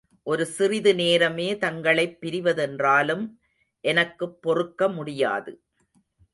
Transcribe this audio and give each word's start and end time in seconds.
ஒரு 0.23 0.45
சிறிது 0.45 0.95
நேரமே 0.95 1.57
தங்களைப் 1.57 2.17
பிரிவதென்றாலும் 2.21 3.23
எனக்குப் 3.83 4.41
பொறுக்க 4.41 4.89
முடியாது. 4.89 5.53